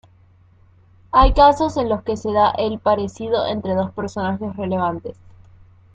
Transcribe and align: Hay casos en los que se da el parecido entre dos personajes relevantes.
Hay 1.11 1.31
casos 1.35 1.77
en 1.77 1.87
los 1.87 2.01
que 2.01 2.17
se 2.17 2.33
da 2.33 2.49
el 2.57 2.79
parecido 2.79 3.45
entre 3.45 3.75
dos 3.75 3.91
personajes 3.91 4.55
relevantes. 4.55 5.15